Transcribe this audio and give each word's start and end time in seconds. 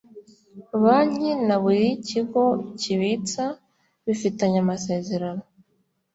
banki 0.83 1.29
na 1.47 1.55
buri 1.63 1.85
kigo 2.07 2.43
kibitsa 2.79 3.45
bifitanye 4.05 4.57
amasezerano 4.63 5.43